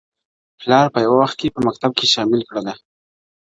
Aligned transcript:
پلار 0.59 0.85
په 0.93 0.99
یو 1.05 1.13
وخت 1.21 1.37
په 1.55 1.59
مکتب 1.67 1.91
کي 1.99 2.05
شامل 2.13 2.41
کړله, 2.49 2.73